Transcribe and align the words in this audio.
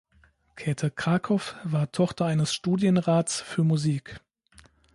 Käte 0.55 0.89
Krakow 0.89 1.53
war 1.63 1.91
Tochter 1.91 2.25
eines 2.25 2.51
Studienrats 2.55 3.39
für 3.39 3.63
Musik. 3.63 4.19